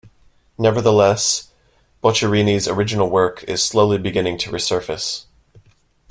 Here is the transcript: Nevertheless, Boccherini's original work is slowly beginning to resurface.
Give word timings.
Nevertheless, 0.57 1.51
Boccherini's 2.03 2.67
original 2.67 3.07
work 3.07 3.43
is 3.43 3.63
slowly 3.63 3.99
beginning 3.99 4.39
to 4.39 4.49
resurface. 4.49 5.25